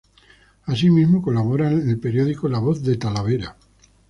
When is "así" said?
0.65-0.89